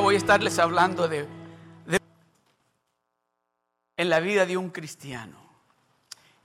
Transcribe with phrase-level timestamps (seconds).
[0.00, 1.28] voy a estarles hablando de,
[3.96, 5.38] en la vida de un cristiano,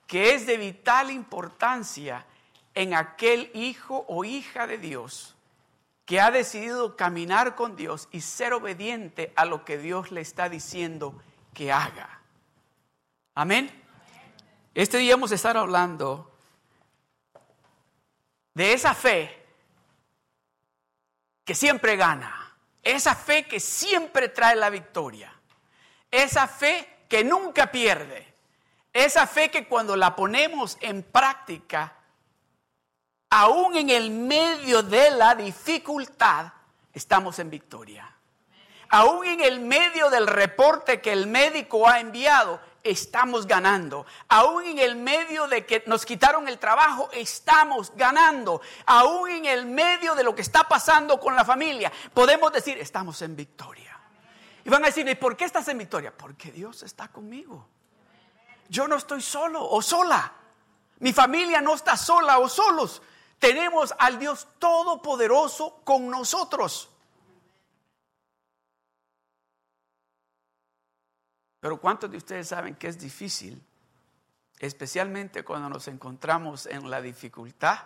[0.08, 2.26] que es de vital importancia
[2.74, 5.36] en aquel hijo o hija de Dios
[6.06, 10.50] que ha decidido caminar con Dios y ser obediente a lo que Dios le está
[10.50, 11.20] diciendo
[11.54, 12.22] que haga.
[13.34, 13.72] Amén.
[14.76, 16.32] Este día vamos a estar hablando
[18.54, 19.44] de esa fe
[21.44, 22.45] que siempre gana,
[22.86, 25.34] esa fe que siempre trae la victoria,
[26.12, 28.34] esa fe que nunca pierde,
[28.94, 31.94] esa fe que cuando la ponemos en práctica,
[33.32, 36.54] aún en el medio de la dificultad,
[36.94, 38.10] estamos en victoria.
[38.90, 44.06] Aún en el medio del reporte que el médico ha enviado, estamos ganando.
[44.30, 48.62] Aún en el medio de que nos quitaron el trabajo, estamos ganando.
[48.86, 53.22] Aún en el medio de lo que está pasando con la familia, podemos decir, estamos
[53.24, 54.00] en victoria.
[54.64, 56.16] Y van a decir, ¿y por qué estás en victoria?
[56.16, 57.68] Porque Dios está conmigo.
[58.70, 60.34] Yo no estoy solo o sola.
[61.00, 63.02] Mi familia no está sola o solos.
[63.40, 66.90] Tenemos al Dios Todopoderoso con nosotros.
[71.66, 73.60] Pero ¿cuántos de ustedes saben que es difícil,
[74.60, 77.80] especialmente cuando nos encontramos en la dificultad,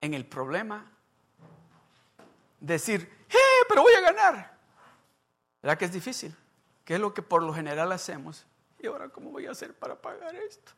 [0.00, 0.90] en el problema?
[2.58, 4.56] Decir, ¡eh, pero voy a ganar!
[5.60, 6.34] ¿Verdad que es difícil?
[6.86, 8.46] ¿Qué es lo que por lo general hacemos?
[8.78, 10.72] ¿Y ahora cómo voy a hacer para pagar esto?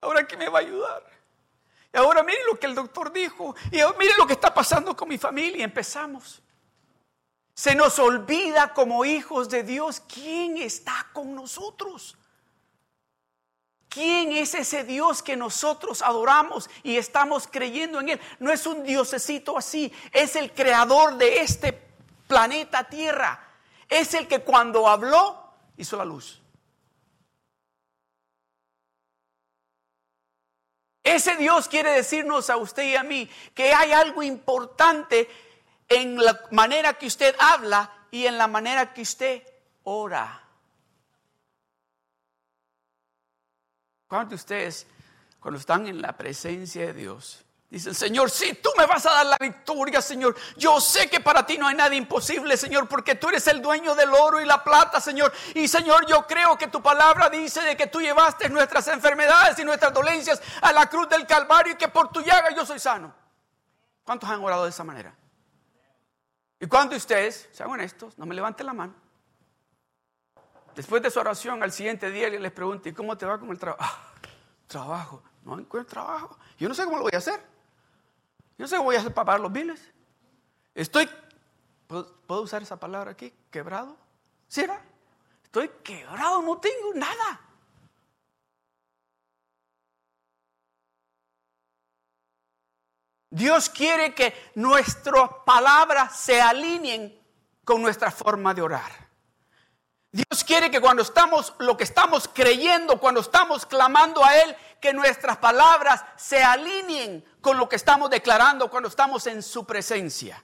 [0.00, 1.04] ¿Ahora quién me va a ayudar?
[1.94, 3.54] Y ahora miren lo que el doctor dijo.
[3.70, 5.58] Y miren lo que está pasando con mi familia.
[5.58, 6.42] Y empezamos.
[7.54, 12.16] Se nos olvida como hijos de Dios quién está con nosotros.
[13.90, 18.20] ¿Quién es ese Dios que nosotros adoramos y estamos creyendo en Él?
[18.38, 21.72] No es un diosecito así, es el creador de este
[22.28, 23.48] planeta Tierra.
[23.88, 26.40] Es el que cuando habló hizo la luz.
[31.02, 35.28] Ese Dios quiere decirnos a usted y a mí que hay algo importante
[35.90, 39.42] en la manera que usted habla y en la manera que usted
[39.82, 40.42] ora.
[44.06, 44.86] ¿Cuántos de ustedes,
[45.40, 49.26] cuando están en la presencia de Dios, dicen, Señor, si tú me vas a dar
[49.26, 53.28] la victoria, Señor, yo sé que para ti no hay nada imposible, Señor, porque tú
[53.28, 55.32] eres el dueño del oro y la plata, Señor.
[55.54, 59.64] Y Señor, yo creo que tu palabra dice de que tú llevaste nuestras enfermedades y
[59.64, 63.12] nuestras dolencias a la cruz del Calvario y que por tu llaga yo soy sano.
[64.04, 65.14] ¿Cuántos han orado de esa manera?
[66.60, 68.94] Y cuando ustedes, sean honestos, no me levanten la mano.
[70.76, 73.58] Después de su oración, al siguiente día les pregunto, ¿y cómo te va con el
[73.58, 73.82] trabajo?
[73.82, 74.12] Ah,
[74.66, 76.38] trabajo, no encuentro trabajo.
[76.58, 77.40] Yo no sé cómo lo voy a hacer.
[78.58, 79.90] Yo no sé cómo voy a hacer para pagar los biles.
[80.74, 81.08] Estoy,
[81.86, 83.32] ¿puedo, usar esa palabra aquí?
[83.50, 83.96] ¿Quebrado?
[84.46, 84.80] ¿Sí era?
[85.42, 87.40] Estoy quebrado, no tengo nada.
[93.30, 97.16] Dios quiere que nuestras palabras se alineen
[97.64, 99.10] con nuestra forma de orar.
[100.12, 104.92] Dios quiere que cuando estamos, lo que estamos creyendo, cuando estamos clamando a Él, que
[104.92, 110.42] nuestras palabras se alineen con lo que estamos declarando cuando estamos en su presencia.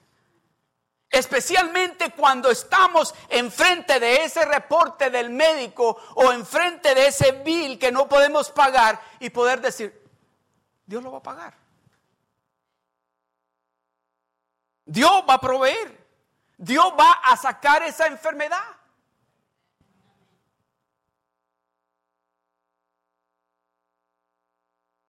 [1.10, 7.90] Especialmente cuando estamos enfrente de ese reporte del médico o enfrente de ese bill que
[7.90, 10.00] no podemos pagar y poder decir,
[10.84, 11.65] Dios lo va a pagar.
[14.86, 16.06] Dios va a proveer.
[16.56, 18.64] Dios va a sacar esa enfermedad.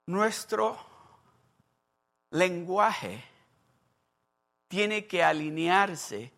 [0.07, 0.77] Nuestro
[2.31, 3.23] lenguaje
[4.67, 6.31] tiene que alinearse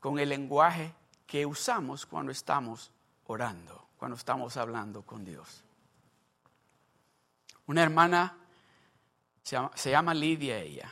[0.00, 0.94] con el lenguaje
[1.26, 2.92] que usamos cuando estamos
[3.26, 5.64] orando, cuando estamos hablando con Dios.
[7.66, 8.38] Una hermana
[9.42, 10.90] se llama, Lidia ella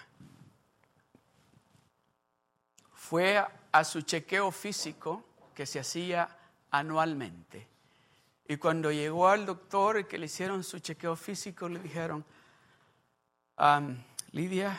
[3.09, 5.25] fue a su chequeo físico
[5.55, 6.27] que se hacía
[6.71, 7.69] anualmente.
[8.49, 12.25] Y cuando llegó al doctor y que le hicieron su chequeo físico, le dijeron,
[14.33, 14.79] Lidia,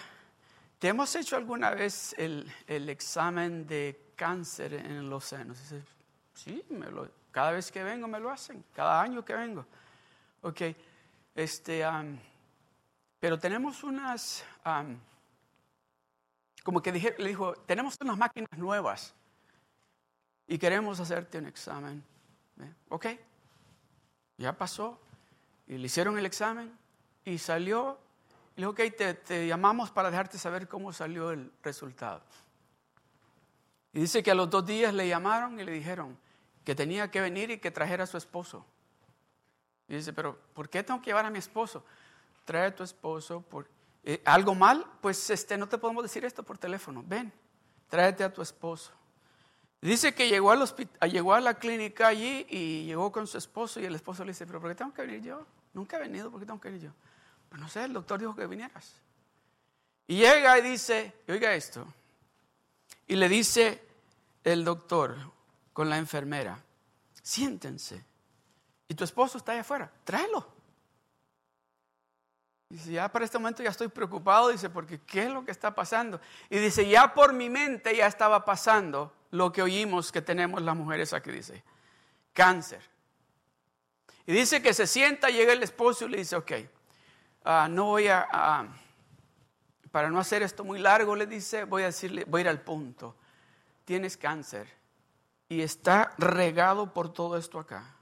[0.80, 5.60] ¿te hemos hecho alguna vez el, examen de cáncer en los senos?
[6.34, 6.64] sí,
[7.30, 9.68] cada vez que vengo me lo hacen, cada año que vengo.
[10.42, 10.62] Ok,
[11.36, 11.86] este,
[13.20, 14.44] pero tenemos unas
[16.66, 19.14] como que dije, le dijo, tenemos unas máquinas nuevas
[20.48, 22.04] y queremos hacerte un examen.
[22.90, 23.06] Ok,
[24.36, 25.00] ya pasó
[25.68, 26.76] y le hicieron el examen
[27.24, 28.00] y salió.
[28.58, 32.24] Y le dijo, ok, te, llamamos para dejarte saber cómo salió el resultado.
[33.94, 36.18] Y dice que a los dos días le llamaron y le dijeron
[36.64, 38.66] que tenía que venir y que trajera a su esposo.
[39.88, 41.86] Y dice, pero ¿por qué tengo que llevar a mi esposo?
[42.44, 43.42] Trae a tu esposo.
[43.42, 43.68] Por,
[44.08, 44.86] eh, ¿Algo mal?
[45.02, 47.04] Pues este, no te podemos decir esto por teléfono.
[47.06, 47.34] Ven,
[47.90, 48.92] tráete a tu esposo.
[49.82, 53.80] Dice que llegó, al hospital, llegó a la clínica allí y llegó con su esposo
[53.80, 55.46] y el esposo le dice, pero ¿por qué tengo que venir yo?
[55.74, 56.94] Nunca he venido, ¿por qué tengo que venir yo?
[57.50, 58.94] Pues no sé, el doctor dijo que vinieras.
[60.08, 61.86] Y llega y dice, oiga esto,
[63.08, 63.84] y le dice
[64.44, 65.16] el doctor
[65.74, 66.64] con la enfermera,
[67.24, 68.04] siéntense.
[68.88, 70.55] Y tu esposo está allá afuera, tráelo.
[72.76, 75.74] Dice, ya para este momento ya estoy preocupado, dice, porque ¿qué es lo que está
[75.74, 76.20] pasando?
[76.50, 80.76] Y dice, ya por mi mente ya estaba pasando lo que oímos que tenemos las
[80.76, 81.64] mujeres aquí, dice,
[82.34, 82.82] cáncer.
[84.26, 86.52] Y dice que se sienta, llega el esposo y le dice, ok,
[87.46, 88.68] ah, no voy a,
[89.90, 92.60] para no hacer esto muy largo, le dice, voy a decirle, voy a ir al
[92.60, 93.16] punto.
[93.86, 94.68] Tienes cáncer
[95.48, 97.96] y está regado por todo esto acá.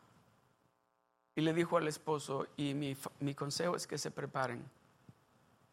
[1.35, 4.63] Y le dijo al esposo, y mi, mi consejo es que se preparen,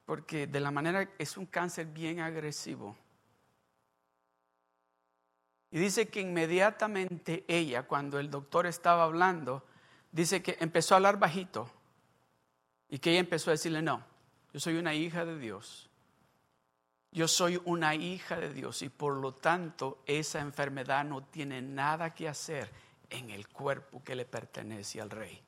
[0.07, 2.97] porque de la manera es un cáncer bien agresivo.
[5.71, 9.65] Y dice que inmediatamente ella, cuando el doctor estaba hablando,
[10.11, 11.71] dice que empezó a hablar bajito
[12.89, 14.03] y que ella empezó a decirle, no,
[14.53, 15.89] yo soy una hija de Dios.
[17.13, 22.15] Yo soy una hija de Dios y por lo tanto esa enfermedad no tiene nada
[22.15, 22.71] que hacer
[23.09, 25.43] en el cuerpo que le pertenece al rey.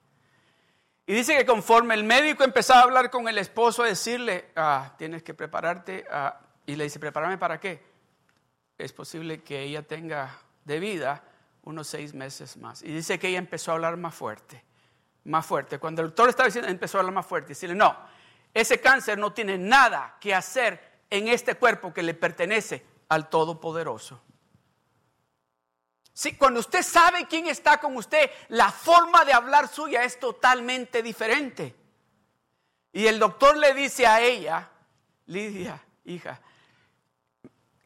[1.06, 4.94] Y dice que conforme el médico empezaba a hablar con el esposo, a decirle, ah,
[4.96, 7.82] tienes que prepararte, ah", y le dice, ¿prepararme para qué?
[8.78, 11.24] Es posible que ella tenga de vida
[11.62, 12.82] unos seis meses más.
[12.82, 14.64] Y dice que ella empezó a hablar más fuerte,
[15.24, 15.78] más fuerte.
[15.78, 17.96] Cuando el doctor estaba diciendo, empezó a hablar más fuerte, y decirle, no,
[18.54, 24.22] ese cáncer no tiene nada que hacer en este cuerpo que le pertenece al Todopoderoso.
[26.14, 31.02] Sí, cuando usted sabe quién está con usted, la forma de hablar suya es totalmente
[31.02, 31.74] diferente.
[32.92, 34.70] Y el doctor le dice a ella,
[35.26, 36.40] Lidia, hija,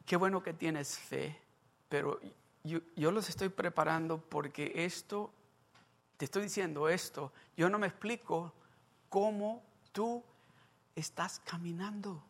[0.05, 1.41] qué bueno que tienes fe,
[1.89, 2.21] pero
[2.65, 5.33] yo, yo los estoy preparando porque esto,
[6.17, 8.53] te estoy diciendo esto, yo no me explico
[9.09, 9.63] cómo
[9.93, 10.25] tú
[10.97, 12.25] estás caminando.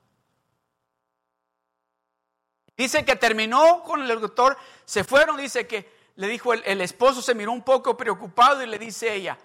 [2.77, 7.35] Dice que terminó con el doctor, se fueron, dice que le dijo el, esposo, se
[7.35, 9.39] miró un poco preocupado y le dice ella,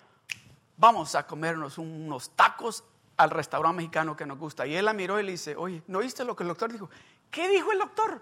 [0.77, 2.83] vamos a comernos unos tacos
[3.17, 4.67] al restaurante mexicano que nos gusta.
[4.67, 6.89] Y él la miró y le dice, oye, ¿no oíste lo que el doctor dijo?
[7.29, 8.21] ¿Qué dijo el doctor?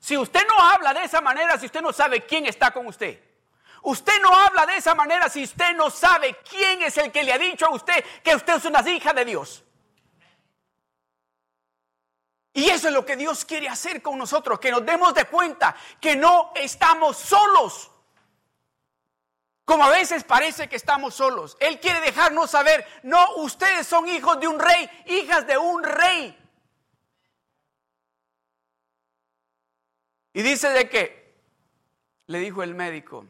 [0.00, 3.20] Si usted no habla de esa manera, si usted no sabe quién está con usted.
[3.82, 7.32] Usted no habla de esa manera si usted no sabe quién es el que le
[7.32, 9.64] ha dicho a usted que usted es una hija de Dios.
[12.54, 15.74] Y eso es lo que Dios quiere hacer con nosotros, que nos demos de cuenta
[16.00, 17.90] que no estamos solos.
[19.64, 21.56] Como a veces parece que estamos solos.
[21.58, 26.38] Él quiere dejarnos saber, no, ustedes son hijos de un rey, hijas de un rey.
[30.34, 31.34] Y dice de que,
[32.26, 33.26] le dijo el médico,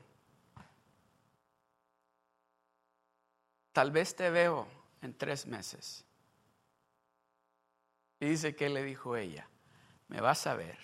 [3.72, 4.66] tal vez te veo
[5.00, 6.04] en tres meses.
[8.20, 9.48] Y dice que le dijo ella,
[10.08, 10.78] me vas a ver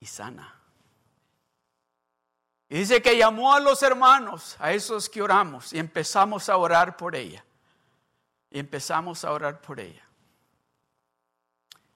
[0.00, 0.58] y sana.
[2.68, 6.96] Y dice que llamó a los hermanos, a esos que oramos, y empezamos a orar
[6.96, 7.44] por ella.
[8.50, 10.02] Y empezamos a orar por ella.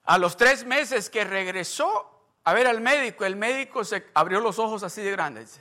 [0.04, 2.12] A los tres meses que regresó
[2.44, 5.60] a ver al médico, el médico se abrió los ojos así de grandes.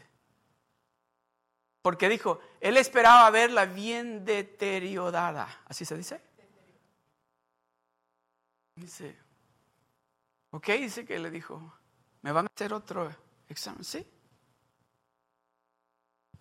[1.85, 5.61] Porque dijo, él esperaba verla bien deteriorada.
[5.67, 6.19] ¿Así se dice?
[8.73, 9.15] Dice,
[10.49, 11.75] ok, dice que le dijo,
[12.23, 13.15] ¿me van a hacer otro
[13.47, 13.83] examen?
[13.83, 14.03] Sí.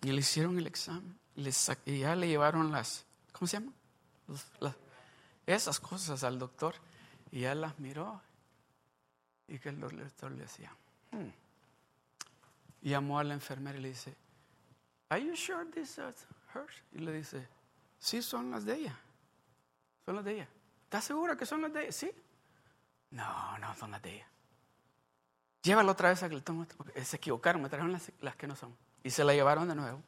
[0.01, 1.15] Y le hicieron el examen.
[1.35, 3.71] y ya le llevaron las, ¿cómo se llama?
[5.45, 6.73] esas cosas al doctor.
[7.31, 8.19] Y ya las miró.
[9.47, 10.75] Y que el doctor le decía,
[11.11, 11.29] hmm".
[12.81, 14.24] y llamó a la enfermera y le dice,
[15.09, 16.83] Are you sure this is hers?
[16.93, 17.47] Y le dice,
[17.99, 18.99] sí, son las de ella.
[20.05, 20.47] Son las de ella.
[20.83, 21.91] ¿Estás segura que son las de ella?
[21.91, 22.11] Sí.
[23.11, 24.27] No, no son las de ella.
[25.61, 28.75] Llévala otra vez a que le Se equivocaron, me trajeron las, las que no son.
[29.03, 30.01] Y se la llevaron de nuevo.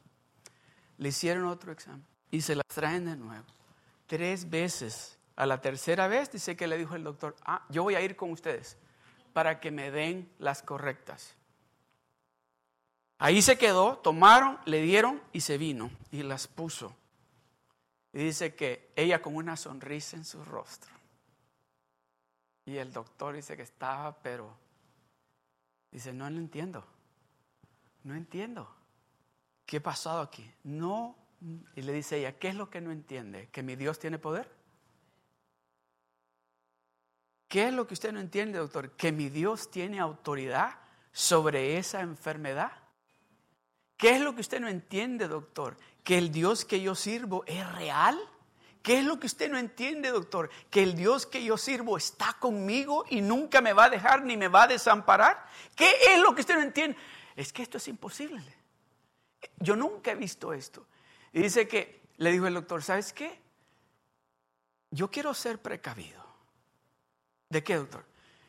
[0.97, 2.05] Le hicieron otro examen.
[2.31, 3.45] Y se las traen de nuevo.
[4.05, 5.17] Tres veces.
[5.35, 8.15] A la tercera vez dice que le dijo el doctor, ah, yo voy a ir
[8.15, 8.77] con ustedes
[9.33, 11.35] para que me den las correctas.
[13.19, 16.95] Ahí se quedó, tomaron, le dieron y se vino y las puso.
[18.13, 20.91] Y dice que ella con una sonrisa en su rostro.
[22.65, 24.55] Y el doctor dice que estaba, pero
[25.91, 26.85] dice, no lo entiendo.
[28.03, 28.69] No entiendo.
[29.65, 30.49] ¿Qué ha pasado aquí?
[30.63, 31.15] No.
[31.75, 33.49] Y le dice ella, ¿qué es lo que no entiende?
[33.51, 34.49] ¿Que mi Dios tiene poder?
[37.47, 38.91] ¿Qué es lo que usted no entiende, doctor?
[38.91, 40.79] ¿Que mi Dios tiene autoridad
[41.11, 42.71] sobre esa enfermedad?
[43.97, 45.75] ¿Qué es lo que usted no entiende, doctor?
[46.03, 48.17] ¿Que el Dios que yo sirvo es real?
[48.83, 50.49] ¿Qué es lo que usted no entiende, doctor?
[50.69, 54.37] Que el Dios que yo sirvo está conmigo y nunca me va a dejar ni
[54.37, 55.45] me va a desamparar.
[55.75, 56.95] ¿Qué es lo que usted no entiende?
[57.35, 58.55] Es que esto es imposible.
[59.59, 60.85] Yo nunca he visto esto.
[61.33, 63.39] Y dice que, le dijo el doctor, ¿sabes qué?
[64.91, 66.23] Yo quiero ser precavido.
[67.49, 68.05] ¿De qué, doctor?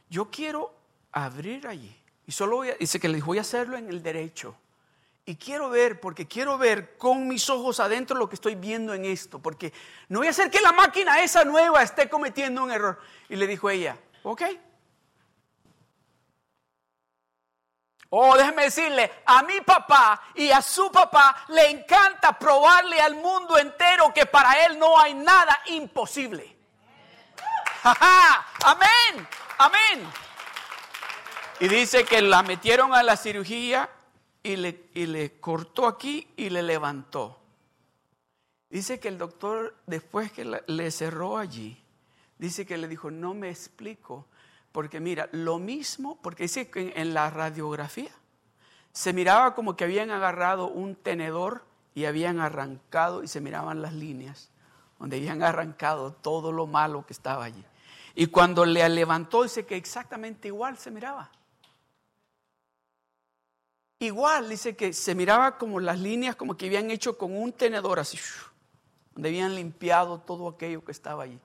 [0.09, 0.75] Yo quiero
[1.11, 1.97] abrir allí.
[2.26, 4.55] Y solo voy a, dice que les voy a hacerlo en el derecho.
[5.28, 9.04] Y quiero ver, porque quiero ver con mis ojos adentro lo que estoy viendo en
[9.04, 9.75] esto, porque
[10.08, 12.99] no voy a hacer que la máquina esa nueva esté cometiendo un error.
[13.28, 14.42] Y le dijo ella, ok.
[18.08, 23.58] Oh, déjeme decirle, a mi papá y a su papá le encanta probarle al mundo
[23.58, 26.56] entero que para él no hay nada imposible.
[27.82, 30.11] Amén, amén.
[31.61, 33.90] Y dice que la metieron a la cirugía
[34.42, 37.38] y le, y le cortó aquí y le levantó.
[38.71, 41.83] Dice que el doctor, después que le cerró allí,
[42.38, 44.26] dice que le dijo, no me explico,
[44.73, 48.11] porque mira, lo mismo, porque dice que en la radiografía
[48.92, 51.64] se miraba como que habían agarrado un tenedor
[51.95, 54.50] y habían arrancado y se miraban las líneas,
[54.99, 57.64] donde habían arrancado todo lo malo que estaba allí.
[58.14, 61.30] Y cuando le levantó, dice que exactamente igual se miraba.
[64.00, 67.99] Igual, dice que se miraba como las líneas como que habían hecho con un tenedor
[67.99, 68.19] así,
[69.12, 71.40] donde habían limpiado todo aquello que estaba allí.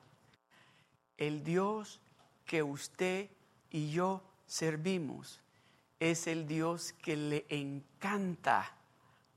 [1.17, 1.99] El Dios
[2.45, 3.29] que usted
[3.71, 5.41] y yo servimos
[5.99, 8.75] es el Dios que le encanta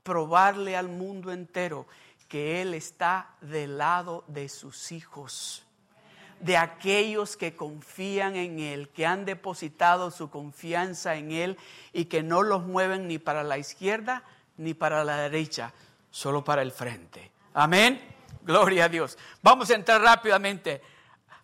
[0.03, 1.87] probarle al mundo entero
[2.27, 5.66] que Él está del lado de sus hijos
[6.39, 11.57] de aquellos que confían en Él, que han depositado su confianza en Él
[11.93, 14.23] y que no los mueven ni para la izquierda
[14.57, 15.73] ni para la derecha,
[16.11, 17.31] solo para el frente.
[17.53, 18.15] Amén.
[18.43, 19.17] Gloria a Dios.
[19.41, 20.81] Vamos a entrar rápidamente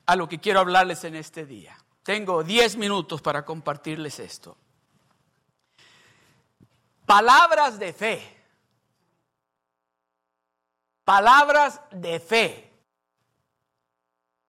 [0.06, 1.78] a lo que quiero hablarles en este día.
[2.04, 4.58] Tengo 10 minutos para compartirles esto.
[7.06, 8.38] Palabras de fe.
[11.04, 12.73] Palabras de fe.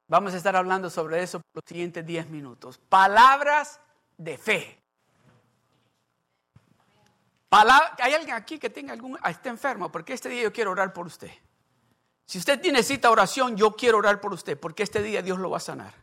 [0.06, 2.78] Vamos a estar hablando sobre eso por los siguientes 10 minutos.
[2.88, 3.80] Palabras
[4.18, 4.80] de fe.
[7.50, 9.90] ¿Hay alguien aquí que tenga algún, ah, esté enfermo?
[9.90, 11.30] Porque este día yo quiero orar por usted.
[12.26, 15.50] Si usted tiene cita oración, yo quiero orar por usted, porque este día Dios lo
[15.50, 15.94] va a sanar.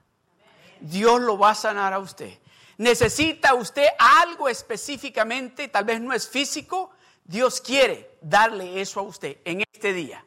[0.80, 2.40] Dios lo va a sanar a usted.
[2.78, 6.92] Necesita usted algo específicamente, tal vez no es físico,
[7.24, 10.24] Dios quiere darle eso a usted en este día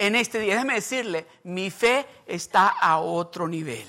[0.00, 0.54] en este día.
[0.54, 3.86] Déjeme decirle, mi fe está a otro nivel.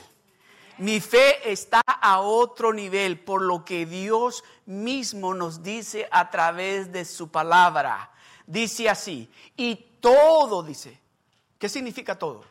[0.77, 6.91] Mi fe está a otro nivel por lo que Dios mismo nos dice a través
[6.91, 8.12] de su palabra.
[8.46, 11.00] Dice así, y todo dice.
[11.58, 12.44] ¿Qué significa todo?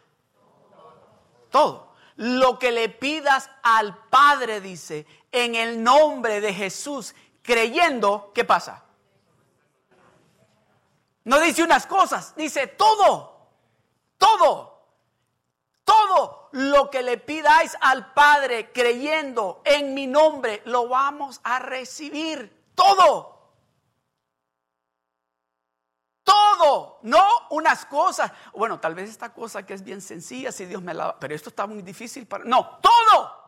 [1.50, 1.92] Todo.
[2.16, 8.84] Lo que le pidas al Padre, dice, en el nombre de Jesús, creyendo, ¿qué pasa?
[11.24, 13.29] No dice unas cosas, dice todo
[14.20, 14.84] todo,
[15.82, 22.70] todo lo que le pidáis al Padre creyendo en mi nombre, lo vamos a recibir.
[22.74, 23.40] Todo.
[26.22, 28.30] Todo, no unas cosas.
[28.52, 31.18] Bueno, tal vez esta cosa que es bien sencilla, si Dios me la...
[31.18, 32.44] Pero esto está muy difícil para...
[32.44, 33.40] No, todo.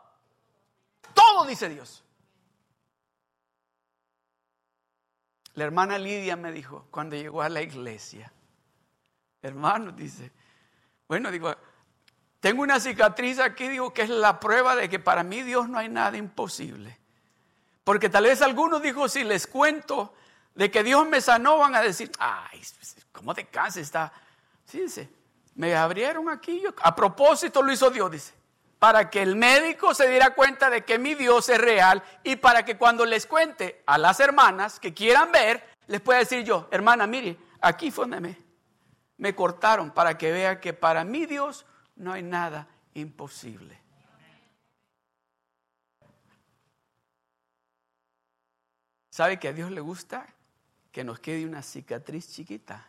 [1.14, 2.02] Todo, dice Dios.
[5.54, 8.32] La hermana Lidia me dijo cuando llegó a la iglesia,
[9.42, 10.32] hermano, dice,
[11.08, 11.54] bueno, digo,
[12.40, 15.78] tengo una cicatriz aquí, digo que es la prueba de que para mí Dios no
[15.78, 16.98] hay nada imposible.
[17.84, 20.14] Porque tal vez algunos dijo, si les cuento
[20.54, 22.60] de que Dios me sanó, van a decir, ay,
[23.12, 23.78] ¿cómo te cansas?
[23.78, 24.12] Está,
[24.64, 25.08] sí, dice,
[25.54, 28.32] me abrieron aquí, a propósito lo hizo Dios, dice,
[28.78, 32.64] para que el médico se diera cuenta de que mi Dios es real y para
[32.64, 37.06] que cuando les cuente a las hermanas que quieran ver, les pueda decir yo, hermana,
[37.06, 38.06] mire, aquí fue
[39.22, 41.64] me cortaron para que vea que para mí Dios
[41.94, 43.80] no hay nada imposible.
[49.10, 50.26] ¿Sabe que a Dios le gusta
[50.90, 52.84] que nos quede una cicatriz chiquita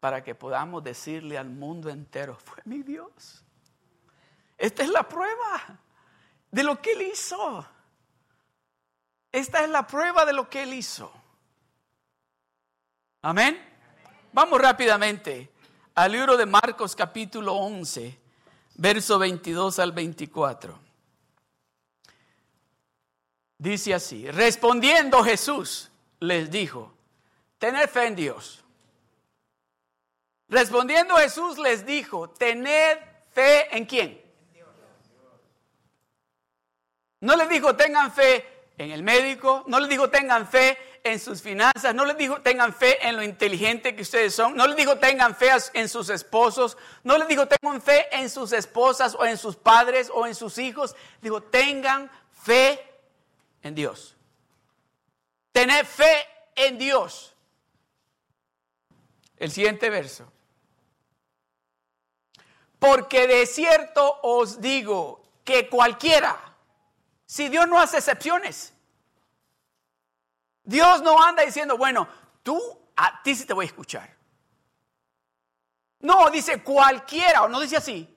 [0.00, 3.44] para que podamos decirle al mundo entero, fue mi Dios?
[4.58, 5.78] Esta es la prueba
[6.50, 7.64] de lo que Él hizo.
[9.30, 11.12] Esta es la prueba de lo que Él hizo.
[13.22, 13.75] Amén.
[14.36, 15.50] Vamos rápidamente
[15.94, 18.20] al libro de Marcos capítulo 11,
[18.74, 20.78] verso 22 al 24.
[23.56, 25.90] Dice así, respondiendo Jesús
[26.20, 26.92] les dijo,
[27.56, 28.62] tened fe en Dios.
[30.50, 32.98] Respondiendo Jesús les dijo, tened
[33.32, 34.20] fe en quién.
[37.20, 41.40] No les dijo tengan fe en el médico, no les dijo tengan fe en sus
[41.40, 44.98] finanzas, no les dijo tengan fe en lo inteligente que ustedes son, no les dijo
[44.98, 49.38] tengan fe en sus esposos, no les dijo tengan fe en sus esposas o en
[49.38, 52.10] sus padres o en sus hijos, dijo tengan
[52.42, 52.84] fe
[53.62, 54.14] en Dios.
[55.52, 57.34] Tener fe en Dios.
[59.38, 60.30] El siguiente verso.
[62.78, 66.55] Porque de cierto os digo que cualquiera,
[67.26, 68.72] si Dios no hace excepciones,
[70.62, 72.08] Dios no anda diciendo, bueno,
[72.42, 72.60] tú
[72.96, 74.16] a ti sí te voy a escuchar.
[76.00, 78.12] No, dice cualquiera, o no dice así.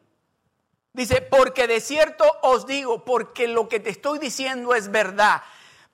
[0.93, 5.43] Dice, porque de cierto os digo, porque lo que te estoy diciendo es verdad.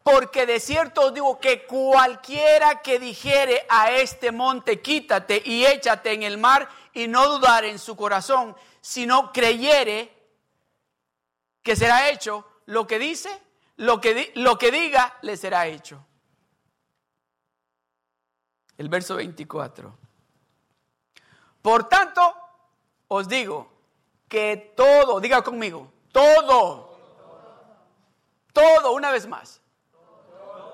[0.04, 6.14] Porque de cierto os digo que cualquiera que dijere a este monte, quítate y échate
[6.14, 10.12] en el mar, y no dudar en su corazón, sino creyere
[11.62, 13.30] que será hecho lo que dice,
[13.78, 16.06] lo que, lo que diga, le será hecho.
[18.78, 19.98] El verso 24.
[21.62, 22.22] Por tanto,
[23.08, 23.72] os digo
[24.28, 26.98] que todo, diga conmigo, todo,
[28.52, 29.62] todo, una vez más,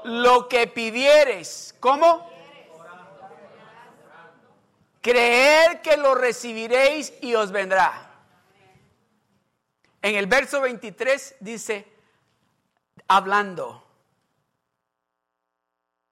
[0.03, 2.29] lo que pidieres, ¿cómo?
[5.01, 8.10] Creer que lo recibiréis y os vendrá.
[10.01, 11.87] En el verso 23 dice,
[13.07, 13.87] hablando.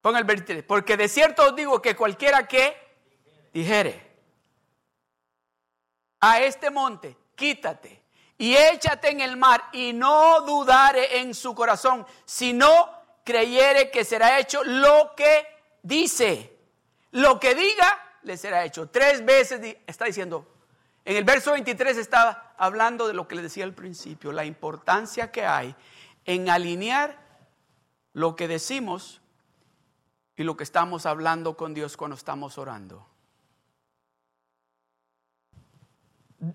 [0.00, 0.64] Ponga el 23.
[0.64, 2.76] Porque de cierto os digo que cualquiera que
[3.52, 4.08] dijere
[6.20, 8.02] a este monte, quítate
[8.38, 12.90] y échate en el mar y no dudare en su corazón, sino
[13.24, 15.46] creyere que será hecho lo que
[15.82, 16.56] dice.
[17.12, 18.88] Lo que diga, le será hecho.
[18.88, 20.46] Tres veces está diciendo,
[21.04, 25.32] en el verso 23 estaba hablando de lo que le decía al principio, la importancia
[25.32, 25.74] que hay
[26.24, 27.18] en alinear
[28.12, 29.20] lo que decimos
[30.36, 33.06] y lo que estamos hablando con Dios cuando estamos orando.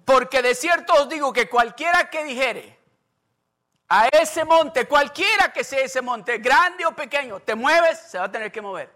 [0.06, 2.80] Porque de cierto os digo que cualquiera que dijere
[3.88, 8.26] a ese monte, cualquiera que sea ese monte, grande o pequeño, te mueves, se va
[8.26, 8.95] a tener que mover.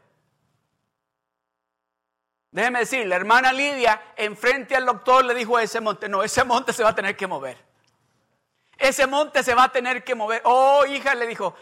[2.51, 6.43] Déjeme decir, la hermana Lidia enfrente al doctor le dijo a ese monte, no, ese
[6.43, 7.57] monte se va a tener que mover.
[8.77, 10.41] Ese monte se va a tener que mover.
[10.45, 11.53] Oh, hija, le dijo,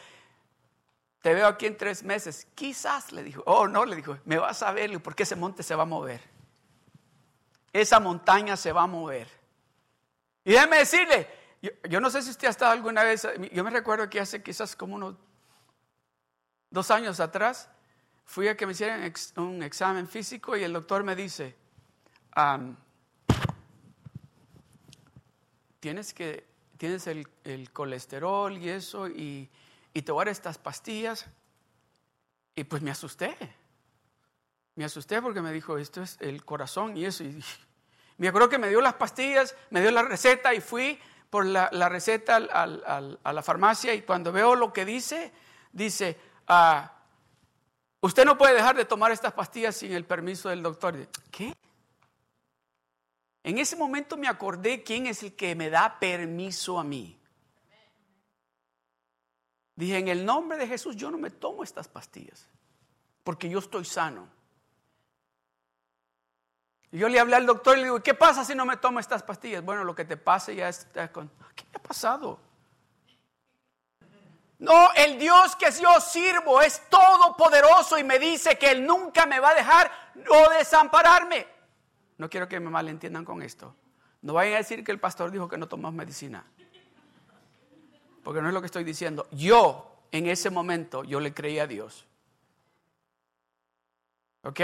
[1.21, 2.47] te veo aquí en tres meses.
[2.55, 5.75] Quizás le dijo, oh, no, le dijo, me vas a ver porque ese monte se
[5.75, 6.21] va a mover.
[7.73, 9.27] Esa montaña se va a mover.
[10.45, 11.27] Y déjeme decirle,
[11.89, 14.75] yo, no sé si usted ha estado alguna vez, yo me recuerdo que hace quizás
[14.75, 15.15] como unos
[16.69, 17.69] dos años atrás,
[18.27, 21.55] fui a que me hicieran un examen físico y el doctor me dice,
[25.79, 26.45] tienes que,
[26.77, 29.49] tienes el, colesterol y eso y,
[29.93, 31.25] y te voy a dar estas pastillas.
[32.53, 33.35] Y pues me asusté.
[34.75, 37.23] Me asusté porque me dijo, esto es el corazón y eso.
[37.23, 37.41] Y
[38.17, 41.69] me acuerdo que me dio las pastillas, me dio la receta y fui por la,
[41.87, 45.31] receta a la farmacia y cuando veo lo que dice,
[45.71, 46.96] dice, ah,
[47.99, 51.07] Usted no puede dejar de tomar estas pastillas sin el permiso del doctor.
[51.31, 51.55] ¿Qué?
[53.43, 57.19] En ese momento me acordé quién es el que me da permiso a mí.
[59.75, 62.47] Dije, en el nombre de Jesús yo no me tomo estas pastillas,
[63.23, 64.27] porque yo estoy sano.
[66.91, 68.99] Y yo le hablé al doctor y le digo, ¿qué pasa si no me tomo
[68.99, 69.63] estas pastillas?
[69.63, 71.29] Bueno, lo que te pase ya está con...
[71.55, 72.39] ¿Qué ha pasado?
[74.59, 79.39] No, el Dios que yo sirvo es todopoderoso y me dice que Él nunca me
[79.39, 79.91] va a dejar
[80.29, 81.47] o desampararme.
[82.17, 83.75] No quiero que me malentiendan con esto.
[84.21, 86.43] No vayan a decir que el pastor dijo que no tomamos medicina.
[88.23, 89.27] Porque no es lo que estoy diciendo.
[89.31, 92.05] Yo, en ese momento, yo le creí a Dios.
[94.43, 94.61] ¿Ok?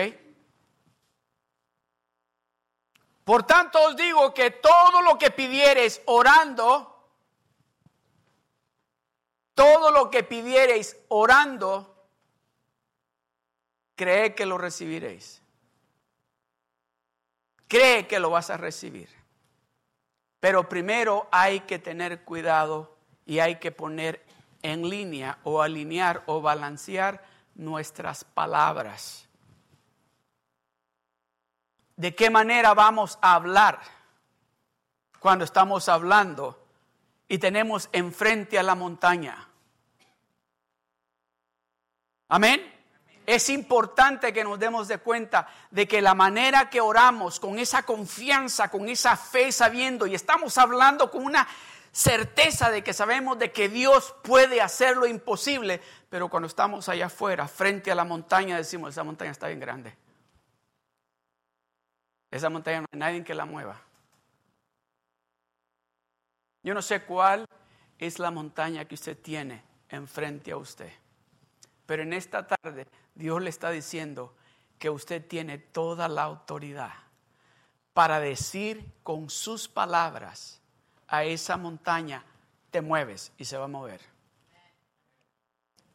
[3.23, 6.92] Por tanto os digo que todo lo que pidiereis orando,
[9.55, 12.07] todo lo que pidiereis orando,
[13.95, 15.41] cree que lo recibiréis.
[17.67, 19.09] Cree que lo vas a recibir.
[20.39, 24.23] Pero primero hay que tener cuidado y hay que poner
[24.61, 27.23] en línea o alinear o balancear
[27.55, 29.27] nuestras palabras.
[31.95, 33.79] ¿De qué manera vamos a hablar
[35.19, 36.62] cuando estamos hablando
[37.33, 39.47] y tenemos enfrente a la montaña?
[42.27, 42.61] Amén.
[43.25, 47.81] Es importante que nos demos de cuenta de que la manera que oramos con esa
[47.81, 51.47] confianza, con esa fe, sabiendo, y estamos hablando con una
[51.91, 57.07] certeza de que sabemos de que Dios puede hacer lo imposible, pero cuando estamos allá
[57.07, 59.97] afuera, frente a la montaña, decimos, esa montaña está bien grande.
[62.29, 63.81] Esa montaña no hay nadie que la mueva.
[66.63, 67.45] Yo no sé cuál
[67.99, 70.91] es la montaña que usted tiene enfrente a usted.
[71.85, 74.33] Pero en esta tarde Dios le está diciendo
[74.79, 76.93] que usted tiene toda la autoridad
[77.93, 80.61] para decir con sus palabras
[81.07, 82.23] a esa montaña,
[82.71, 84.01] te mueves y se va a mover.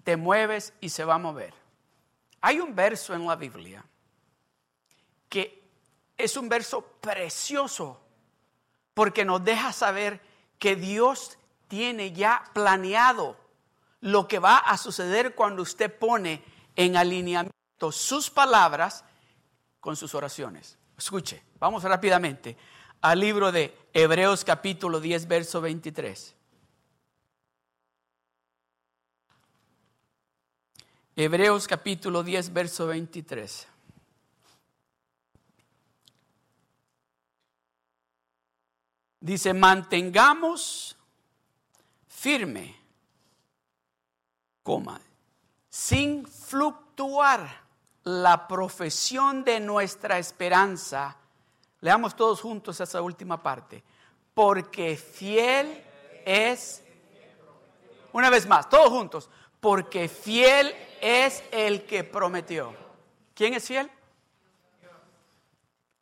[0.04, 1.52] Te mueves y se va a mover.
[2.40, 3.84] Hay un verso en la Biblia
[5.28, 5.62] que
[6.16, 8.00] es un verso precioso
[8.94, 10.27] porque nos deja saber
[10.58, 13.36] que Dios tiene ya planeado
[14.00, 16.42] lo que va a suceder cuando usted pone
[16.76, 19.04] en alineamiento sus palabras
[19.80, 20.78] con sus oraciones.
[20.96, 22.56] Escuche, vamos rápidamente
[23.00, 26.34] al libro de Hebreos capítulo 10, verso 23.
[31.16, 33.68] Hebreos capítulo 10, verso 23.
[39.20, 40.96] Dice, mantengamos
[42.06, 42.76] firme,
[44.62, 45.00] coma,
[45.68, 47.68] sin fluctuar
[48.04, 51.16] la profesión de nuestra esperanza.
[51.80, 53.82] Leamos todos juntos esa última parte.
[54.34, 55.84] Porque fiel
[56.24, 56.82] es,
[58.12, 59.28] una vez más, todos juntos,
[59.60, 62.74] porque fiel es el que prometió.
[63.34, 63.90] ¿Quién es fiel?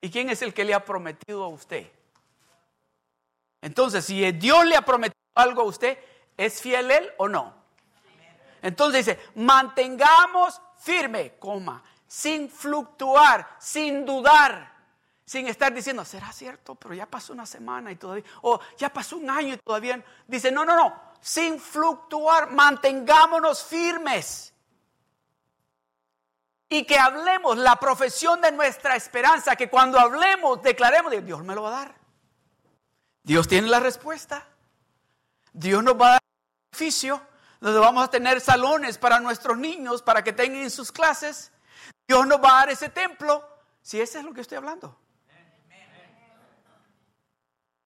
[0.00, 1.90] ¿Y quién es el que le ha prometido a usted?
[3.66, 5.98] Entonces, si Dios le ha prometido algo a usted,
[6.36, 7.52] ¿es fiel él o no?
[8.62, 14.72] Entonces dice, mantengamos firme, coma, sin fluctuar, sin dudar,
[15.24, 16.76] sin estar diciendo, ¿será cierto?
[16.76, 20.00] Pero ya pasó una semana y todavía, o ya pasó un año y todavía.
[20.28, 24.54] Dice, no, no, no, sin fluctuar, mantengámonos firmes.
[26.68, 31.62] Y que hablemos la profesión de nuestra esperanza, que cuando hablemos, declaremos, Dios me lo
[31.62, 32.05] va a dar.
[33.26, 34.46] Dios tiene la respuesta.
[35.52, 36.20] Dios nos va a dar
[36.70, 37.20] beneficio,
[37.60, 41.50] donde vamos a tener salones para nuestros niños, para que tengan sus clases.
[42.06, 43.44] Dios nos va a dar ese templo.
[43.82, 44.96] Si ese es lo que estoy hablando.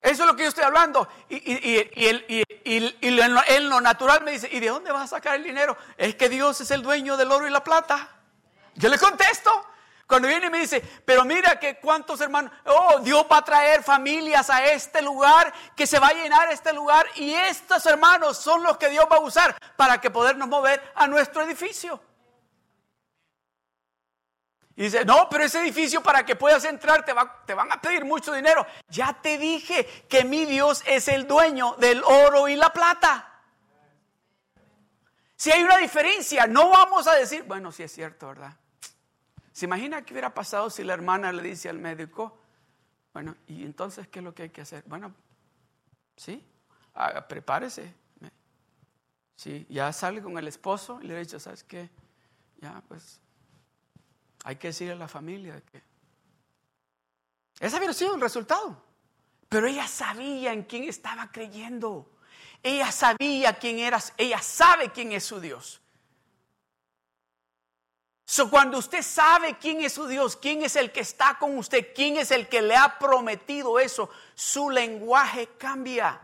[0.02, 1.08] Eso es lo que yo estoy hablando.
[1.30, 5.74] Y, y, en lo natural me dice, ¿y de dónde vas a sacar el dinero?
[5.96, 8.10] Es que Dios es el dueño del oro y la plata.
[8.74, 9.50] Yo le contesto,
[10.10, 13.84] cuando viene y me dice, pero mira que cuántos hermanos, oh, Dios va a traer
[13.84, 18.64] familias a este lugar, que se va a llenar este lugar y estos hermanos son
[18.64, 22.02] los que Dios va a usar para que podernos mover a nuestro edificio.
[24.74, 27.80] Y dice, no, pero ese edificio para que puedas entrar te, va, te van a
[27.80, 28.66] pedir mucho dinero.
[28.88, 33.42] Ya te dije que mi Dios es el dueño del oro y la plata.
[35.36, 38.56] Si hay una diferencia, no vamos a decir, bueno, sí es cierto, ¿verdad?
[39.52, 42.38] ¿Se imagina qué hubiera pasado si la hermana le dice al médico,
[43.12, 44.84] bueno, ¿y entonces qué es lo que hay que hacer?
[44.86, 45.14] Bueno,
[46.16, 46.44] sí,
[47.28, 47.94] prepárese.
[49.34, 51.88] Sí, ya sale con el esposo y le dice, ¿sabes qué?
[52.60, 53.20] Ya, pues,
[54.44, 55.82] hay que decirle a la familia que...
[57.58, 58.84] Ese había sido el resultado.
[59.48, 62.08] Pero ella sabía en quién estaba creyendo.
[62.62, 65.79] Ella sabía quién era, ella sabe quién es su Dios.
[68.50, 72.16] Cuando usted sabe quién es su Dios, quién es el que está con usted, quién
[72.16, 76.20] es el que le ha prometido eso, su lenguaje cambia.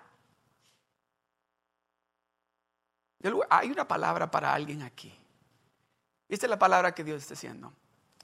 [3.50, 5.12] Hay una palabra para alguien aquí.
[6.28, 7.72] Esta es la palabra que Dios está haciendo.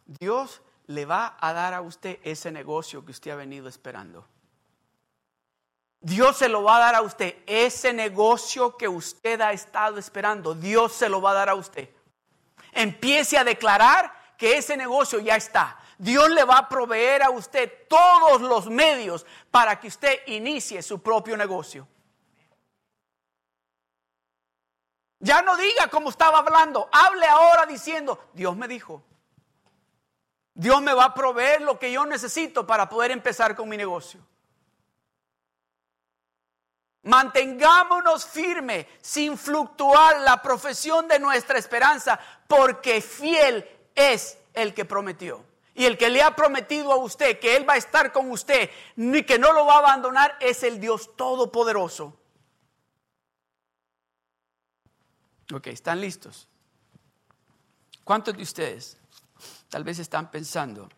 [0.06, 4.28] Dios le va a dar a usted ese negocio que usted ha venido esperando.
[6.00, 10.54] Dios se lo va a dar a usted, ese negocio que usted ha estado esperando.
[10.54, 11.88] Dios se lo va a dar a usted
[12.72, 15.78] empiece a declarar que ese negocio ya está.
[15.98, 21.00] Dios le va a proveer a usted todos los medios para que usted inicie su
[21.00, 21.86] propio negocio.
[25.20, 29.04] Ya no diga como estaba hablando, hable ahora diciendo, Dios me dijo,
[30.54, 34.20] Dios me va a proveer lo que yo necesito para poder empezar con mi negocio.
[37.04, 42.18] Mantengámonos firme sin fluctuar la profesión de nuestra esperanza,
[42.52, 45.42] porque fiel es el que prometió.
[45.74, 48.68] Y el que le ha prometido a usted que Él va a estar con usted
[48.94, 52.14] ni que no lo va a abandonar es el Dios Todopoderoso.
[55.50, 56.46] Ok, ¿están listos?
[58.04, 58.98] ¿Cuántos de ustedes
[59.70, 60.90] tal vez están pensando?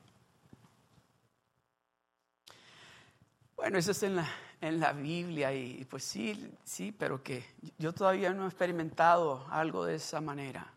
[3.54, 4.28] Bueno, eso es en la,
[4.60, 7.46] en la Biblia y pues sí, sí, pero que
[7.78, 10.73] yo todavía no he experimentado algo de esa manera.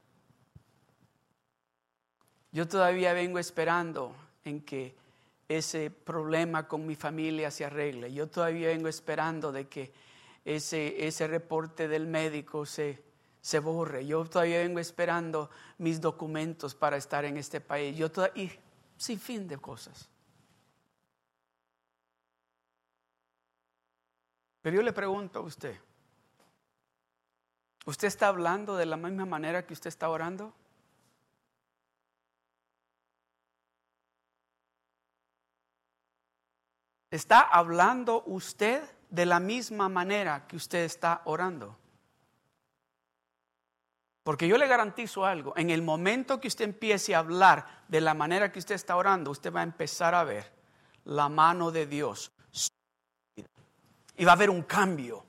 [2.52, 4.96] Yo todavía vengo esperando en que
[5.48, 8.14] ese problema con mi familia se arregle.
[8.14, 9.92] Yo todavía vengo esperando de que
[10.44, 13.02] ese, ese reporte del médico se,
[13.42, 14.06] se borre.
[14.06, 17.98] Yo todavía vengo esperando mis documentos para estar en este país.
[17.98, 18.52] Yo todavía, y
[18.98, 20.10] sin fin de cosas.
[24.62, 25.78] Pero yo le pregunto a usted,
[27.86, 30.54] ¿usted está hablando de la misma manera que usted está orando?
[37.10, 41.78] ¿Está hablando usted de la misma manera que usted está orando?
[44.24, 48.14] Porque yo le garantizo algo, en el momento que usted empiece a hablar de la
[48.14, 50.52] manera que usted está orando, usted va a empezar a ver
[51.06, 52.30] la mano de Dios
[54.18, 55.24] y va a haber un cambio.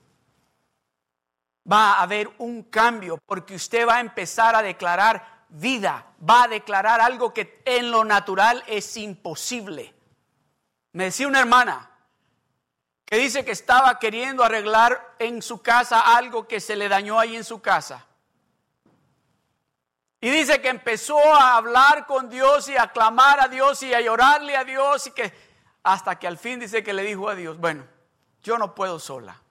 [1.71, 6.47] Va a haber un cambio porque usted va a empezar a declarar vida, va a
[6.49, 9.93] declarar algo que en lo natural es imposible.
[10.91, 11.89] Me decía una hermana
[13.05, 17.35] que dice que estaba queriendo arreglar en su casa algo que se le dañó ahí
[17.35, 18.05] en su casa.
[20.21, 24.01] Y dice que empezó a hablar con Dios y a clamar a Dios y a
[24.01, 25.33] llorarle a Dios y que
[25.81, 27.85] hasta que al fin dice que le dijo a Dios, bueno,
[28.43, 29.41] yo no puedo sola.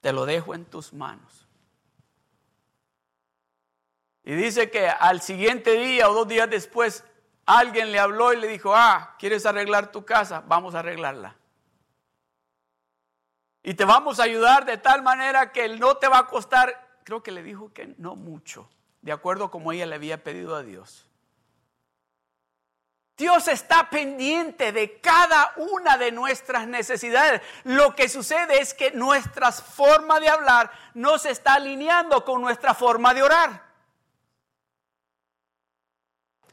[0.00, 1.46] Te lo dejo en tus manos.
[4.24, 7.04] Y dice que al siguiente día o dos días después
[7.46, 10.42] alguien le habló y le dijo, ah, ¿quieres arreglar tu casa?
[10.46, 11.36] Vamos a arreglarla.
[13.62, 17.22] Y te vamos a ayudar de tal manera que no te va a costar, creo
[17.22, 18.68] que le dijo que no mucho,
[19.00, 21.08] de acuerdo como ella le había pedido a Dios.
[23.16, 27.40] Dios está pendiente de cada una de nuestras necesidades.
[27.64, 32.74] Lo que sucede es que nuestra forma de hablar no se está alineando con nuestra
[32.74, 33.65] forma de orar.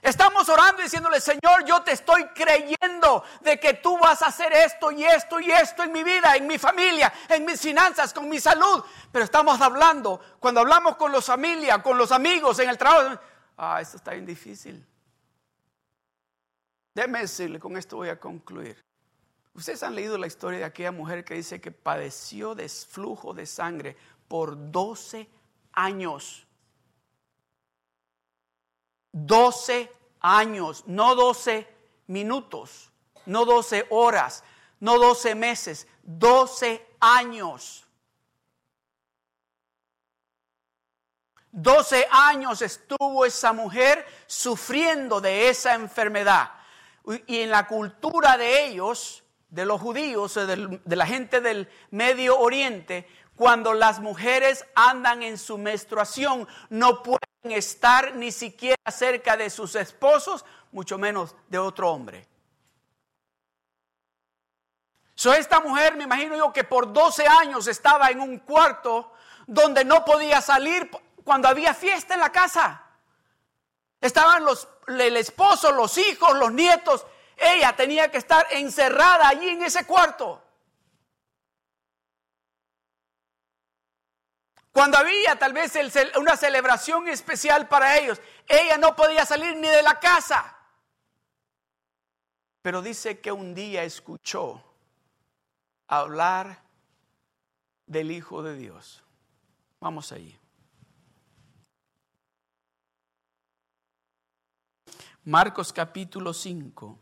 [0.03, 4.51] Estamos orando y diciéndole, Señor, yo te estoy creyendo de que tú vas a hacer
[4.51, 8.27] esto y esto y esto en mi vida, en mi familia, en mis finanzas, con
[8.27, 8.83] mi salud.
[9.13, 13.17] Pero estamos hablando, cuando hablamos con los familia, con los amigos, en el trabajo,
[13.55, 14.85] ah, esto está bien difícil.
[16.93, 18.83] Déjeme decirle, con esto voy a concluir.
[19.53, 23.45] Ustedes han leído la historia de aquella mujer que dice que padeció de flujo de
[23.45, 23.95] sangre
[24.27, 25.29] por 12
[25.71, 26.42] años.
[29.13, 31.67] 12 años, no 12
[32.07, 32.91] minutos,
[33.25, 34.43] no 12 horas,
[34.79, 37.87] no 12 meses, 12 años.
[41.51, 46.51] 12 años estuvo esa mujer sufriendo de esa enfermedad.
[47.27, 53.07] Y en la cultura de ellos, de los judíos, de la gente del Medio Oriente,
[53.35, 59.75] cuando las mujeres andan en su menstruación, no pueden estar ni siquiera cerca de sus
[59.75, 62.27] esposos, mucho menos de otro hombre.
[65.15, 69.13] So, esta mujer, me imagino yo, que por 12 años estaba en un cuarto
[69.45, 70.89] donde no podía salir
[71.23, 72.81] cuando había fiesta en la casa.
[74.01, 77.05] Estaban los, el esposo, los hijos, los nietos.
[77.37, 80.41] Ella tenía que estar encerrada allí en ese cuarto.
[84.73, 85.73] Cuando había tal vez
[86.19, 90.57] una celebración especial para ellos, ella no podía salir ni de la casa.
[92.63, 94.63] Pero dice que un día escuchó
[95.87, 96.63] hablar
[97.85, 99.03] del Hijo de Dios.
[99.79, 100.39] Vamos allí.
[105.25, 106.97] Marcos capítulo 5,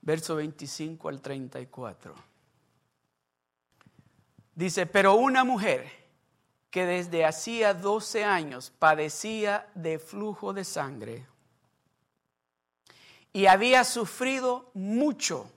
[0.00, 2.14] verso 25 al 34.
[4.54, 6.01] Dice, pero una mujer
[6.72, 11.24] que desde hacía 12 años padecía de flujo de sangre
[13.32, 15.48] y había sufrido mucho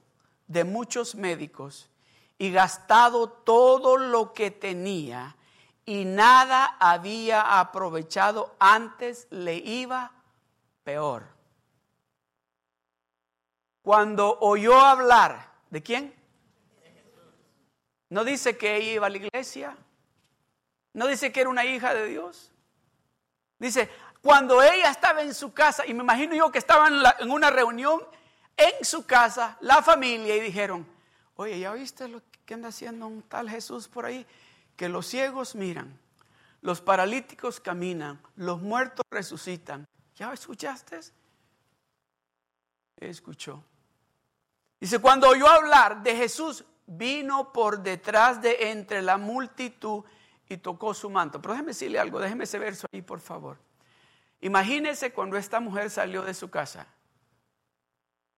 [0.45, 1.89] de muchos médicos
[2.37, 5.35] y gastado todo lo que tenía
[5.87, 10.11] y nada había aprovechado, antes le iba
[10.83, 11.35] peor
[13.85, 16.15] cuando oyó hablar, ¿de quién?
[18.09, 19.77] No dice que iba a la iglesia.
[20.95, 22.51] No dice que era una hija de Dios.
[23.59, 23.89] Dice,
[24.21, 28.01] cuando ella estaba en su casa, y me imagino yo que estaban en, una reunión
[28.55, 30.87] en su casa, la familia, y dijeron,
[31.35, 34.25] oye, ¿ya viste lo que anda haciendo un tal Jesús por ahí?
[34.77, 35.99] Que los ciegos miran,
[36.61, 39.85] los paralíticos caminan, los muertos resucitan.
[40.15, 41.01] ¿Ya escuchaste?
[42.95, 43.61] Escuchó.
[44.79, 50.05] Dice, cuando oyó hablar de Jesús, vino por detrás de entre la multitud
[50.49, 51.41] y tocó su manto.
[51.41, 53.57] Pero déjeme decirle algo, déjeme ese verso ahí, por favor.
[54.41, 56.87] Imagínese cuando esta mujer salió de su casa.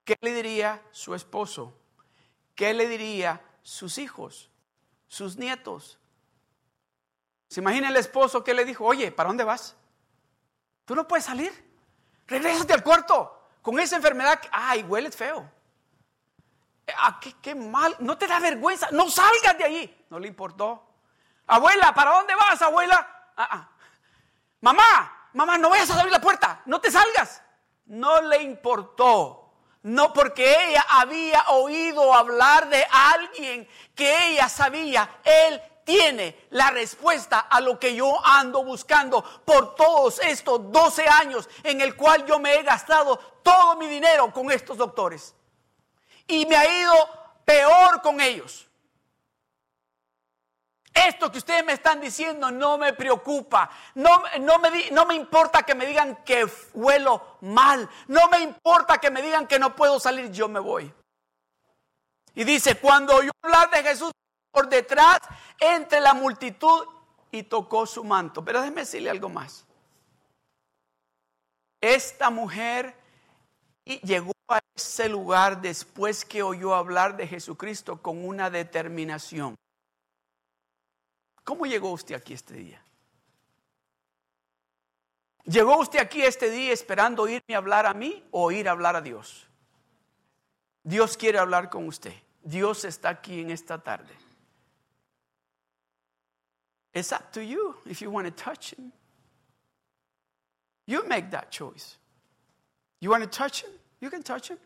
[0.04, 1.78] ¿Qué le diría su esposo?
[2.56, 4.50] ¿Qué le diría sus hijos?
[5.08, 6.00] Sus nietos.
[7.50, 9.76] ¿Se imagina el esposo que le dijo, oye, ¿para dónde vas?
[10.86, 11.52] Tú no puedes salir.
[12.26, 13.34] Regrésate al cuarto.
[13.62, 15.50] Con esa enfermedad, ay, hueles feo.
[16.96, 20.06] Ah, qué, mal, no te da vergüenza, no salgas de ahí.
[20.10, 20.87] No le importó.
[21.48, 23.32] Abuela, ¿para dónde vas, abuela?
[23.36, 23.70] Ah, ah.
[24.62, 27.42] Mamá, mamá, no vayas a abrir la puerta, no te salgas.
[27.86, 29.44] No le importó.
[29.84, 37.40] No porque ella había oído hablar de alguien que ella sabía, él tiene la respuesta
[37.40, 42.40] a lo que yo ando buscando por todos estos 12 años en el cual yo
[42.40, 45.34] me he gastado todo mi dinero con estos doctores
[46.28, 46.94] y me ha ido
[47.46, 48.67] peor con ellos.
[51.06, 53.70] Esto que ustedes me están diciendo no me preocupa.
[53.96, 57.88] No, no, me, no me importa que me digan que huelo mal.
[58.08, 60.32] No me importa que me digan que no puedo salir.
[60.32, 60.92] Yo me voy.
[62.34, 64.12] Y dice, cuando yo hablar de Jesús
[64.52, 65.20] por detrás,
[65.60, 66.88] entre la multitud
[67.32, 68.44] y tocó su manto.
[68.44, 69.66] Pero déjeme decirle algo más.
[71.80, 72.96] Esta mujer
[73.86, 79.56] llegó a ese lugar después que oyó hablar de Jesucristo con una determinación.
[81.48, 82.84] ¿Cómo llegó usted aquí este día?
[85.46, 89.48] ¿Llegó usted aquí este día esperando oírme hablar a mí o oír hablar a Dios?
[90.84, 92.12] Dios quiere hablar con usted.
[92.44, 94.14] Dios está aquí en esta tarde.
[96.94, 98.92] It's up to you if you want to touch him.
[100.86, 101.96] You make that choice.
[103.00, 103.72] You want to touch him?
[104.02, 104.58] You can touch him.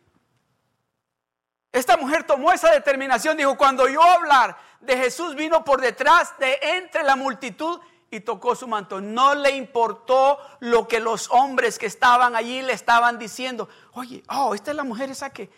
[1.71, 6.59] Esta mujer tomó esa determinación, dijo, cuando yo hablar de Jesús vino por detrás de
[6.61, 7.79] entre la multitud
[8.09, 8.99] y tocó su manto.
[8.99, 13.69] No le importó lo que los hombres que estaban allí le estaban diciendo.
[13.93, 15.49] Oye, oh, esta es la mujer esa que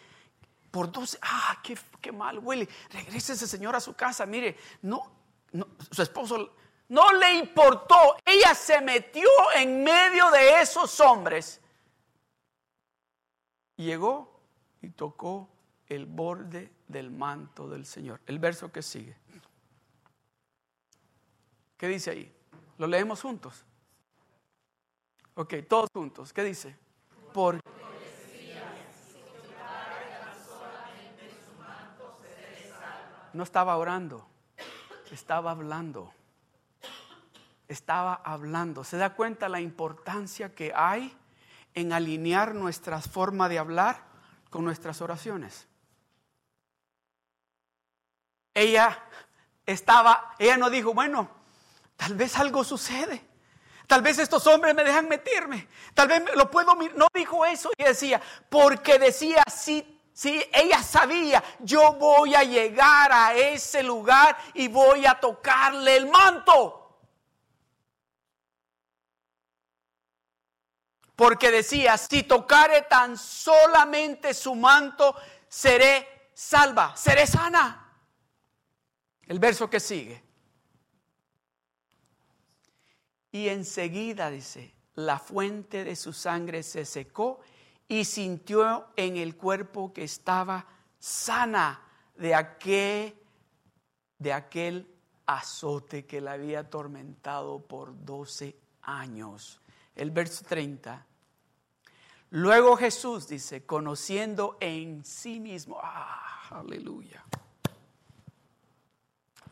[0.70, 2.70] por dos, ah, qué, qué mal huele.
[2.92, 4.26] Regrese ese señor a su casa.
[4.26, 5.12] Mire, no,
[5.52, 6.54] no, su esposo
[6.90, 8.18] no le importó.
[8.24, 11.60] Ella se metió en medio de esos hombres
[13.76, 14.40] llegó
[14.82, 15.50] y tocó
[15.96, 18.22] el borde del manto del Señor.
[18.26, 19.16] El verso que sigue.
[21.78, 22.36] ¿Qué dice ahí?
[22.78, 23.66] ¿Lo leemos juntos?
[25.36, 26.32] Ok, todos juntos.
[26.34, 26.76] ¿Qué dice?
[27.34, 27.60] Por
[33.34, 34.28] no estaba orando,
[35.12, 36.14] estaba hablando.
[37.68, 38.84] Estaba hablando.
[38.84, 41.16] ¿Se da cuenta la importancia que hay
[41.74, 44.14] en alinear nuestra forma de hablar
[44.54, 45.68] con nuestras oraciones.
[48.54, 49.04] Ella
[49.66, 51.30] estaba, ella no dijo, bueno,
[51.98, 53.26] tal vez algo sucede.
[53.88, 55.68] Tal vez estos hombres me dejan meterme.
[55.94, 57.70] Tal vez lo puedo No dijo eso.
[57.78, 64.38] Y decía, porque decía, si, si ella sabía, yo voy a llegar a ese lugar
[64.54, 66.84] y voy a tocarle el manto.
[71.16, 75.16] porque decía, si tocare tan solamente su manto,
[75.48, 77.83] seré salva, seré sana.
[79.34, 80.22] El verso que sigue.
[83.32, 87.40] Y enseguida dice, la fuente de su sangre se secó
[87.88, 90.68] y sintió en el cuerpo que estaba
[91.00, 91.82] sana
[92.16, 93.16] de aquel,
[94.20, 94.88] de aquel
[95.26, 99.60] azote que la había atormentado por 12 años
[99.96, 101.08] el verso 30.
[102.30, 107.26] Luego Jesús dice, conociendo en sí mismo, ah, aleluya.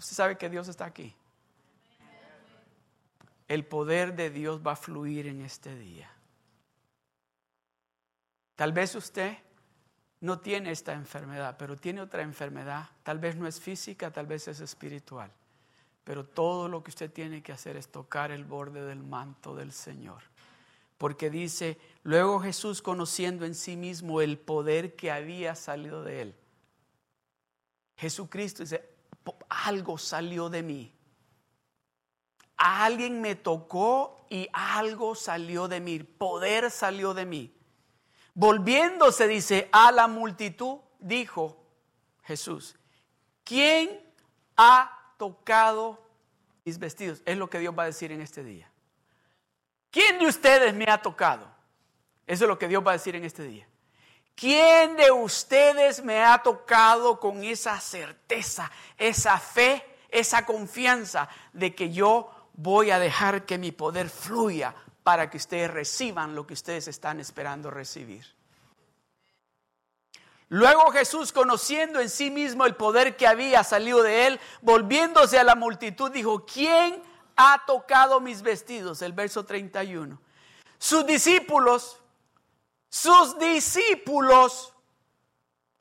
[0.02, 1.14] Usted sabe que Dios está aquí.
[3.48, 6.12] El poder de Dios va a fluir en este día.
[8.56, 9.38] Tal vez usted
[10.22, 12.90] no tiene esta enfermedad, pero tiene otra enfermedad.
[13.04, 15.32] Tal vez no es física, tal vez es espiritual.
[16.04, 19.72] Pero todo lo que usted tiene que hacer es tocar el borde del manto del
[19.72, 20.24] Señor
[20.98, 26.36] porque dice, luego Jesús conociendo en sí mismo el poder que había salido de él.
[27.98, 28.91] Jesucristo dice,
[29.50, 30.94] algo salió de mí.
[32.58, 37.56] Alguien me tocó y algo salió de mí, poder salió de mí.
[38.34, 41.58] Volviéndose, dice, a la multitud, dijo
[42.24, 42.76] Jesús,
[43.44, 44.02] ¿quién
[44.56, 46.02] ha tocado
[46.64, 47.22] mis vestidos?
[47.26, 48.72] Es lo que Dios va a decir en este día.
[49.90, 51.46] ¿Quién de ustedes me ha tocado?
[52.26, 53.68] Eso es lo que Dios va a decir en este día.
[54.36, 61.92] ¿Quién de ustedes me ha tocado con esa certeza, esa fe, esa confianza de que
[61.92, 64.74] yo voy a dejar que mi poder fluya
[65.04, 68.26] para que ustedes reciban lo que ustedes están esperando recibir?
[70.52, 75.46] Luego Jesús, conociendo en sí mismo el poder que había salido de él, volviéndose a
[75.46, 77.02] la multitud, dijo, ¿quién
[77.38, 79.02] ha tocado mis vestidos?
[79.02, 80.20] El verso 31.
[80.78, 82.01] Sus discípulos
[82.92, 84.74] sus discípulos,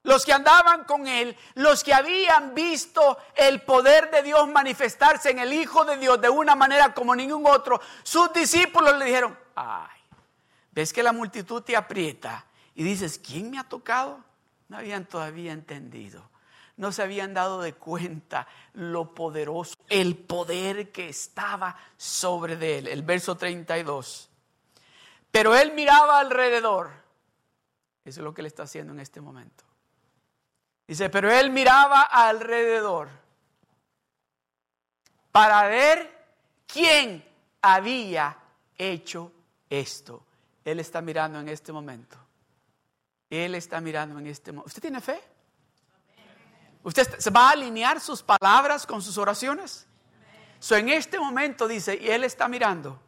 [0.05, 5.41] los que andaban con él, los que habían visto el poder de Dios manifestarse en
[5.41, 9.91] el Hijo de Dios de una manera como ningún otro, sus discípulos le dijeron, ay,
[10.71, 12.47] ves que la multitud te aprieta
[12.77, 14.23] y dices, ¿quién me ha tocado?
[14.69, 16.31] No habían todavía entendido.
[16.77, 22.87] No se habían dado de cuenta lo poderoso, el poder que estaba sobre de él.
[22.87, 24.30] El verso 32.
[25.31, 26.91] Pero él miraba alrededor.
[28.05, 29.64] Eso es lo que él está haciendo en este momento.
[30.87, 33.09] Dice, pero él miraba alrededor
[35.31, 36.26] para ver
[36.66, 37.24] quién
[37.62, 38.37] había
[38.76, 39.33] hecho
[39.68, 40.24] esto.
[40.64, 42.18] Él está mirando en este momento.
[43.28, 44.66] Él está mirando en este momento.
[44.66, 45.20] ¿Usted tiene fe?
[46.83, 49.87] ¿Usted se va a alinear sus palabras con sus oraciones?
[50.59, 53.01] So, en este momento dice, y Él está mirando.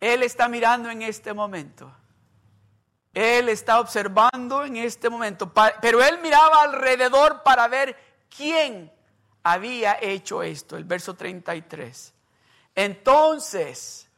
[0.00, 1.92] Él está mirando en este momento.
[3.12, 7.96] Él está observando en este momento, pero él miraba alrededor para ver
[8.34, 8.90] quién
[9.42, 10.76] había hecho esto.
[10.76, 12.14] El verso 33.
[12.74, 14.08] Entonces,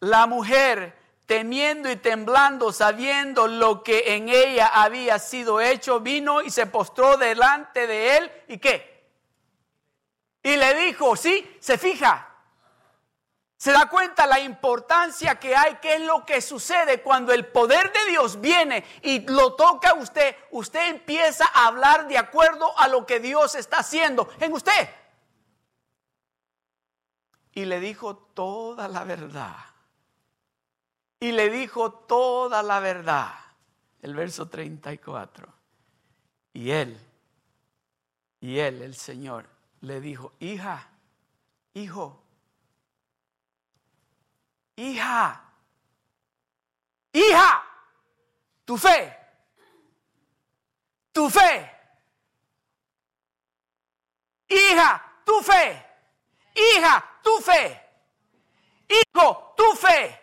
[0.00, 0.96] la mujer,
[1.26, 7.16] temiendo y temblando, sabiendo lo que en ella había sido hecho, vino y se postró
[7.16, 8.32] delante de él.
[8.48, 8.94] ¿Y qué?
[10.42, 12.33] Y le dijo, sí, se fija,
[13.64, 17.90] se da cuenta la importancia que hay, qué es lo que sucede cuando el poder
[17.94, 20.36] de Dios viene y lo toca a usted.
[20.50, 24.90] Usted empieza a hablar de acuerdo a lo que Dios está haciendo en usted.
[27.54, 29.56] Y le dijo toda la verdad.
[31.18, 33.32] Y le dijo toda la verdad.
[34.02, 35.48] El verso 34.
[36.52, 37.00] Y él,
[38.40, 39.46] y él, el Señor,
[39.80, 40.86] le dijo, hija,
[41.72, 42.23] hijo,
[44.76, 45.40] hija,
[47.12, 47.62] hija,
[48.64, 49.16] tu fe,
[51.12, 51.70] tu fe,
[54.48, 55.82] hija, tu fe,
[56.54, 57.80] hija, tu fe,
[58.88, 60.20] hijo, tu fe,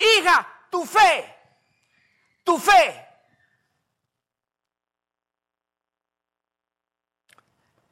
[0.00, 1.36] hija, tu fe,
[2.44, 3.08] tu fe.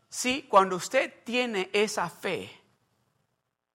[0.08, 2.59] Sí, cuando usted tiene esa fe,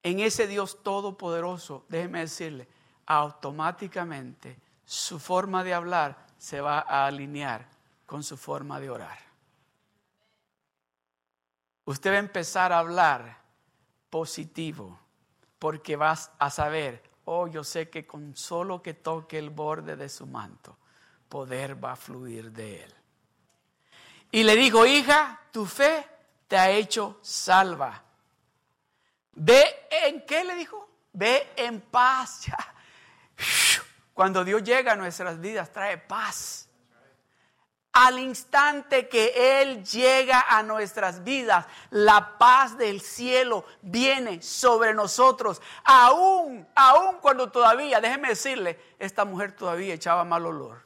[0.06, 2.68] en ese Dios todopoderoso, déjeme decirle,
[3.08, 7.68] automáticamente su forma de hablar se va a alinear
[8.06, 9.18] con su forma de orar.
[11.86, 13.42] Usted va a empezar a hablar
[14.12, 15.00] positivo
[15.58, 20.08] porque vas a saber, oh, yo sé que con solo que toque el borde de
[20.08, 20.78] su manto,
[21.28, 22.94] poder va a fluir de él.
[24.30, 26.08] Y le dijo, hija, tu fe
[26.48, 28.05] te ha hecho salva
[29.36, 30.90] Ve en qué le dijo?
[31.12, 32.46] Ve en paz.
[34.14, 36.70] Cuando Dios llega a nuestras vidas, trae paz.
[37.92, 45.62] Al instante que Él llega a nuestras vidas, la paz del cielo viene sobre nosotros.
[45.84, 50.86] Aún, aún cuando todavía, déjeme decirle, esta mujer todavía echaba mal olor.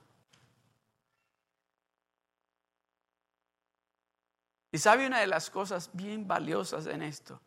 [4.71, 7.41] Y sabe una de las cosas bien valiosas en esto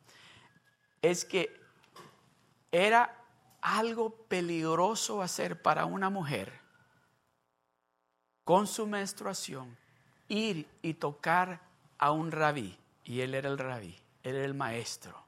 [1.03, 1.61] es que
[2.71, 3.15] era
[3.61, 6.63] algo peligroso hacer para una mujer
[8.45, 9.77] con su menstruación
[10.29, 11.61] ir y tocar
[11.99, 12.79] a un rabí.
[13.05, 15.23] Y él era el rabí, él era el maestro.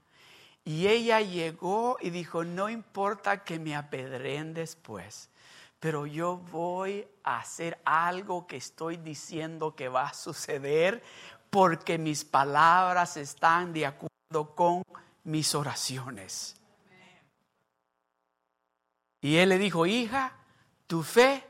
[0.65, 5.29] Y ella llegó y dijo, no importa que me apedreen después,
[5.79, 11.03] pero yo voy a hacer algo que estoy diciendo que va a suceder
[11.51, 14.83] porque mis palabras están de acuerdo con
[15.25, 16.57] mis oraciones.
[19.21, 20.33] Y él le dijo, hija,
[20.87, 21.43] tu fe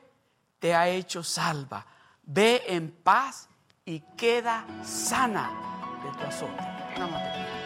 [0.61, 1.87] te ha hecho salva.
[2.23, 3.49] Ve en paz
[3.85, 5.51] y queda sana
[6.03, 7.64] de tu azote.